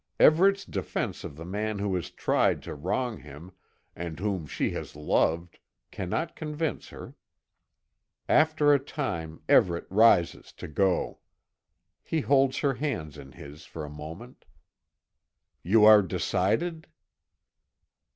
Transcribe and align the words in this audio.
Everet's 0.19 0.65
defence 0.65 1.23
of 1.23 1.35
the 1.35 1.45
man 1.45 1.77
who 1.77 1.93
has 1.93 2.09
tried 2.09 2.63
to 2.63 2.73
wrong 2.73 3.19
him, 3.19 3.51
and 3.95 4.17
whom 4.19 4.47
she 4.47 4.71
has 4.71 4.95
loved, 4.95 5.59
cannot 5.91 6.35
convince 6.35 6.87
her. 6.87 7.13
After 8.27 8.73
a 8.73 8.79
time 8.79 9.43
Everet 9.47 9.85
rises 9.91 10.53
to 10.53 10.67
go. 10.67 11.19
He 12.03 12.21
holds 12.21 12.57
her 12.61 12.73
hands 12.73 13.15
in 13.15 13.33
his 13.33 13.65
for 13.65 13.85
a 13.85 13.91
moment: 13.91 14.45
"You 15.61 15.85
are 15.85 16.01
decided?" 16.01 16.87